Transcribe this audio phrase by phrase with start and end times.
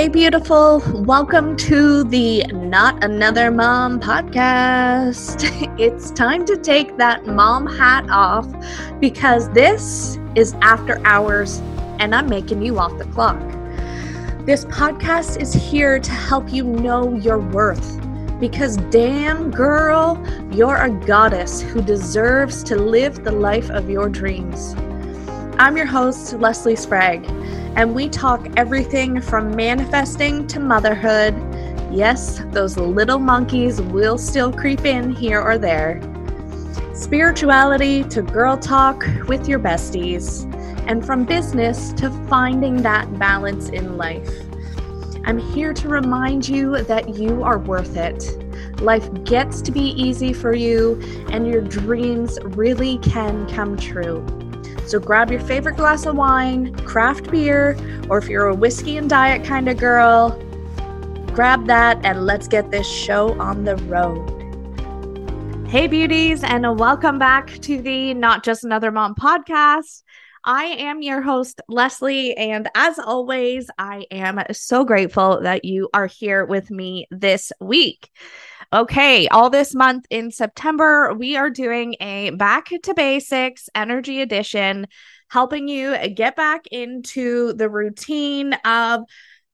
[0.00, 0.82] Hey, beautiful.
[0.94, 5.44] Welcome to the Not Another Mom podcast.
[5.78, 8.48] It's time to take that mom hat off
[8.98, 11.58] because this is after hours
[11.98, 13.38] and I'm making you off the clock.
[14.46, 18.00] This podcast is here to help you know your worth
[18.40, 20.18] because, damn girl,
[20.50, 24.74] you're a goddess who deserves to live the life of your dreams.
[25.58, 27.39] I'm your host, Lesley Sprague
[27.76, 31.34] and we talk everything from manifesting to motherhood.
[31.92, 36.00] Yes, those little monkeys will still creep in here or there.
[36.94, 40.46] Spirituality to girl talk with your besties,
[40.86, 44.30] and from business to finding that balance in life.
[45.24, 48.36] I'm here to remind you that you are worth it.
[48.80, 54.24] Life gets to be easy for you, and your dreams really can come true.
[54.90, 57.76] So grab your favorite glass of wine, craft beer,
[58.08, 60.30] or if you're a whiskey and diet kind of girl,
[61.32, 64.26] grab that and let's get this show on the road.
[65.68, 70.02] Hey, beauties, and welcome back to the Not Just Another Mom podcast.
[70.42, 76.06] I am your host, Lesley, and as always, I am so grateful that you are
[76.08, 78.10] here with me this week.
[78.72, 84.86] Okay, all this month in September, we are doing a back to basics energy edition,
[85.28, 89.00] helping you get back into the routine of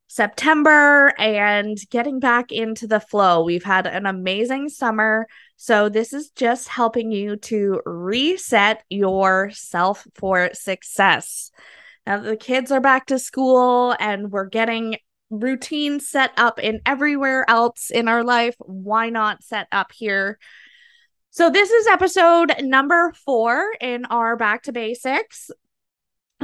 [0.06, 3.42] September and getting back into the flow.
[3.42, 5.26] We've had an amazing summer.
[5.56, 11.50] So, this is just helping you to reset yourself for success.
[12.06, 14.96] Now, the kids are back to school and we're getting
[15.30, 18.54] routine set up in everywhere else in our life.
[18.60, 20.38] Why not set up here?
[21.30, 25.50] So, this is episode number four in our Back to Basics.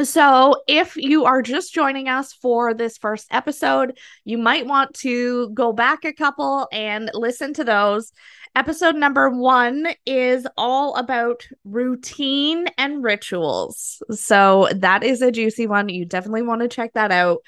[0.03, 5.51] So, if you are just joining us for this first episode, you might want to
[5.51, 8.13] go back a couple and listen to those.
[8.55, 14.03] Episode number one is all about routine and rituals.
[14.11, 15.89] So, that is a juicy one.
[15.89, 17.39] You definitely want to check that out.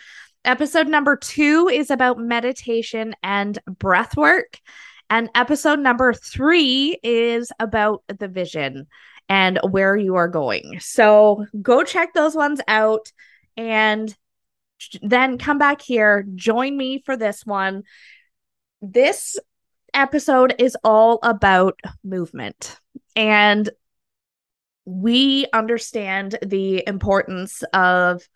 [0.44, 4.60] Episode number two is about meditation and breath work.
[5.08, 8.86] And episode number three is about the vision
[9.28, 10.80] and where you are going.
[10.80, 13.10] So go check those ones out
[13.56, 14.14] and
[15.00, 16.26] then come back here.
[16.34, 17.84] Join me for this one.
[18.82, 19.38] This
[19.94, 22.78] episode is all about movement.
[23.16, 23.70] And
[24.84, 28.28] we understand the importance of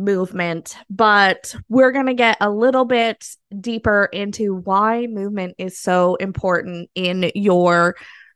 [0.00, 3.28] movement, but we're going to get a little bit
[3.60, 7.94] deeper into why movement is so important in your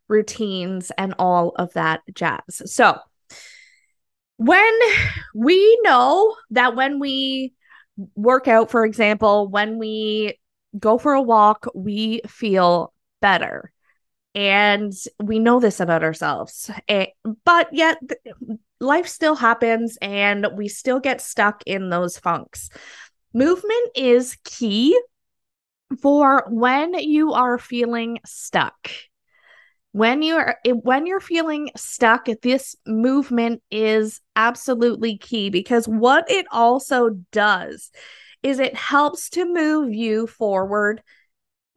[0.08, 2.62] routines and all of that jazz.
[2.66, 2.98] So,
[4.36, 4.78] when
[5.34, 7.54] we know that when we
[8.14, 10.38] work out, for example, when we
[10.78, 13.72] go for a walk, we feel better.
[14.34, 14.92] And
[15.22, 16.68] we know this about ourselves.
[16.88, 17.06] Eh,
[17.44, 17.98] but yet,
[18.84, 22.68] life still happens and we still get stuck in those funks.
[23.32, 24.98] Movement is key
[26.00, 28.90] for when you are feeling stuck.
[29.92, 37.10] When you're when you're feeling stuck, this movement is absolutely key because what it also
[37.30, 37.90] does
[38.42, 41.02] is it helps to move you forward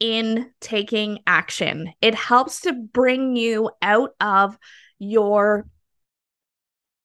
[0.00, 1.92] in taking action.
[2.00, 4.58] It helps to bring you out of
[4.98, 5.66] your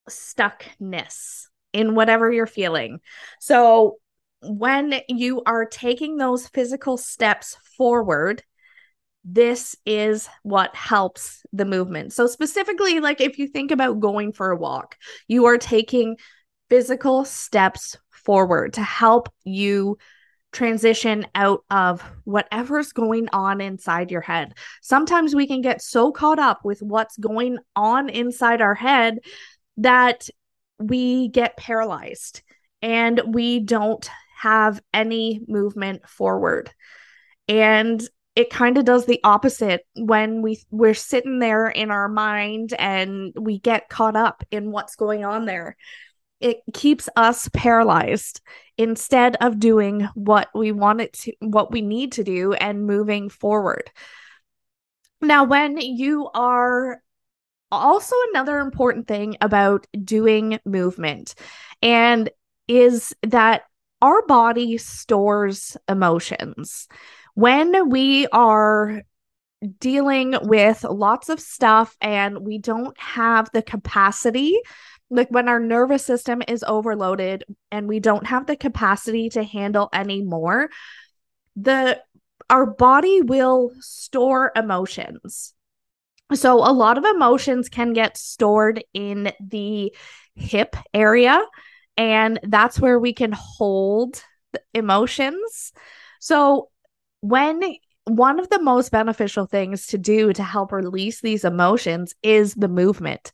[0.10, 3.00] stuckness in whatever you're feeling.
[3.40, 3.98] So,
[4.42, 8.44] when you are taking those physical steps forward,
[9.24, 12.14] this is what helps the movement.
[12.14, 14.98] So, specifically, like if you think about going for a walk,
[15.28, 16.18] you are taking
[16.70, 19.98] physical steps forward to help you
[20.52, 24.54] transition out of whatever's going on inside your head.
[24.82, 29.18] Sometimes we can get so caught up with what's going on inside our head
[29.78, 30.28] that
[30.80, 32.42] we get paralyzed
[32.82, 34.10] and we don't
[34.40, 36.72] have any movement forward.
[37.48, 38.02] And
[38.36, 43.32] it kind of does the opposite when we we're sitting there in our mind and
[43.40, 45.78] we get caught up in what's going on there.
[46.40, 48.42] It keeps us paralyzed
[48.78, 53.30] instead of doing what we want it to what we need to do and moving
[53.30, 53.90] forward.
[55.22, 57.02] Now when you are
[57.74, 61.36] also another important thing about doing movement
[61.82, 62.30] and
[62.68, 63.64] is that
[64.02, 66.88] our body stores emotions.
[67.36, 69.04] When we are
[69.80, 74.60] dealing with lots of stuff and we don't have the capacity
[75.10, 79.88] like when our nervous system is overloaded and we don't have the capacity to handle
[79.94, 80.70] anymore
[81.56, 81.98] the
[82.50, 85.53] our body will store emotions
[86.34, 89.94] so a lot of emotions can get stored in the
[90.36, 91.44] hip area
[91.98, 94.24] and that's where we can hold
[94.74, 95.74] emotions.
[96.20, 96.70] So
[97.22, 97.62] when
[98.06, 102.68] one of the most beneficial things to do to help release these emotions is the
[102.68, 103.32] movement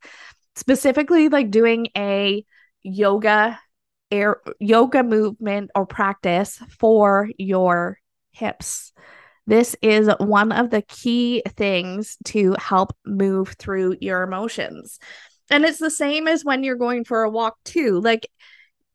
[0.56, 2.46] specifically like doing a
[2.84, 3.60] yoga
[4.12, 7.98] air yoga movement or practice for your
[8.32, 8.94] hips
[9.50, 15.00] this is one of the key things to help move through your emotions
[15.50, 18.30] and it's the same as when you're going for a walk too like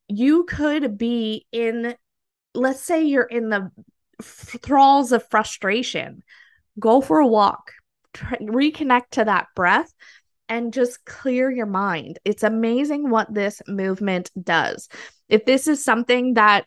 [0.09, 1.95] you could be in
[2.55, 3.71] let's say you're in the
[4.23, 6.23] thralls of frustration,
[6.79, 7.73] go for a walk,
[8.15, 9.93] reconnect to that breath,
[10.49, 12.19] and just clear your mind.
[12.25, 14.89] It's amazing what this movement does.
[15.29, 16.67] If this is something that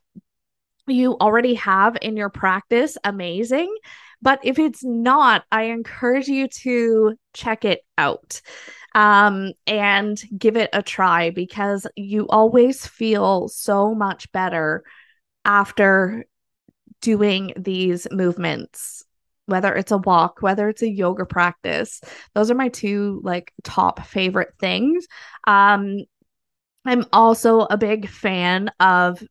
[0.88, 3.74] you already have in your practice, amazing.
[4.22, 8.42] But if it's not, I encourage you to check it out
[8.96, 14.84] um, and give it a try because you always feel so much better
[15.46, 16.26] after
[17.02, 19.04] doing these movements
[19.46, 22.02] whether it's a walk whether it's a yoga practice
[22.34, 25.06] those are my two like top favorite things
[25.46, 25.98] um
[26.86, 29.22] i'm also a big fan of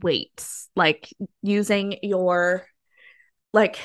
[0.00, 1.12] weights like
[1.42, 2.66] using your
[3.52, 3.78] like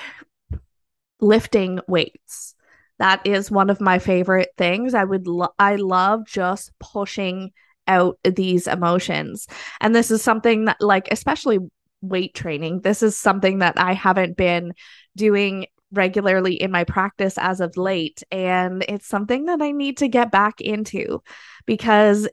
[1.19, 2.55] lifting weights
[2.99, 7.51] that is one of my favorite things i would lo- i love just pushing
[7.87, 9.47] out these emotions
[9.81, 11.59] and this is something that like especially
[12.01, 12.81] weight training.
[12.81, 14.73] This is something that I haven't been
[15.15, 18.21] doing regularly in my practice as of late.
[18.31, 21.21] And it's something that I need to get back into
[21.65, 22.27] because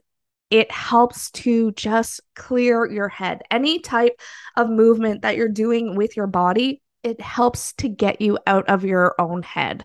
[0.55, 3.41] it helps to just clear your head.
[3.51, 4.21] Any type
[4.55, 8.85] of movement that you're doing with your body, it helps to get you out of
[8.85, 9.83] your own head.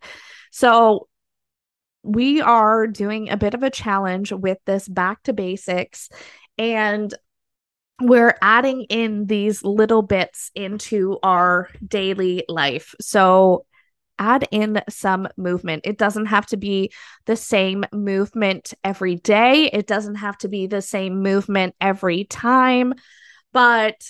[0.53, 1.09] So,
[2.05, 6.09] we are doing a bit of a challenge with this back to basics.
[6.57, 7.13] And
[8.01, 12.95] we're adding in these little bits into our daily life.
[13.01, 13.67] So
[14.21, 15.83] add in some movement.
[15.85, 16.93] It doesn't have to be
[17.27, 22.95] the same movement every day, it doesn't have to be the same movement every time,
[23.53, 24.01] but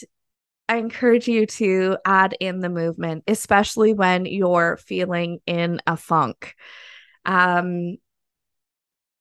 [0.69, 6.55] I encourage you to add in the movement, especially when you're feeling in a funk.
[7.25, 7.97] Um,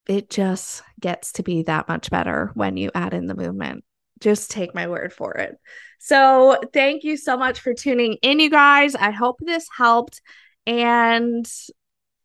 [0.06, 3.84] it just gets to be that much better when you add in the movement
[4.20, 5.58] just take my word for it.
[5.98, 8.94] So, thank you so much for tuning in, you guys.
[8.94, 10.20] I hope this helped.
[10.66, 11.50] And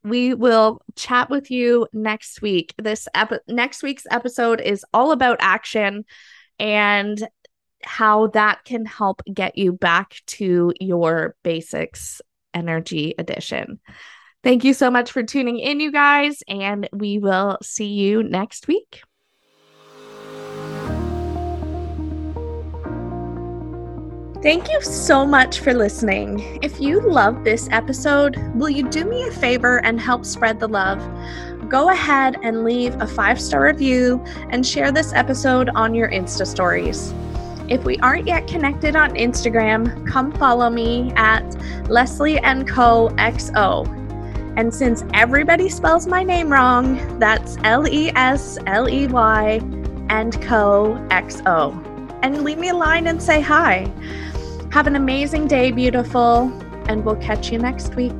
[0.04, 2.74] we will chat with you next week.
[2.78, 6.06] This ep- next week's episode is all about action
[6.60, 7.28] and
[7.84, 12.22] how that can help get you back to your basics
[12.54, 13.80] energy edition.
[14.44, 18.68] Thank you so much for tuning in, you guys, and we will see you next
[18.68, 19.02] week.
[24.42, 26.60] Thank you so much for listening.
[26.62, 30.68] If you love this episode, will you do me a favor and help spread the
[30.68, 31.00] love?
[31.70, 36.46] Go ahead and leave a five star review and share this episode on your Insta
[36.46, 37.14] stories.
[37.70, 41.44] If we aren't yet connected on Instagram, come follow me at
[41.90, 43.88] Lesley and Co XO.
[44.58, 49.60] And since everybody spells my name wrong, that's L E S L E Y
[50.10, 51.94] and Co XO.
[52.22, 53.92] And leave me a line and say hi.
[54.76, 56.52] Have an amazing day, beautiful,
[56.90, 58.12] and we'll catch you next week.